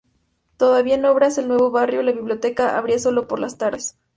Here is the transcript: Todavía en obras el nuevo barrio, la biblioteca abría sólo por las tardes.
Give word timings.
Todavía 0.57 0.95
en 0.95 1.05
obras 1.05 1.37
el 1.37 1.47
nuevo 1.47 1.69
barrio, 1.69 2.01
la 2.01 2.11
biblioteca 2.11 2.75
abría 2.75 2.97
sólo 2.97 3.27
por 3.27 3.37
las 3.37 3.59
tardes. 3.59 3.97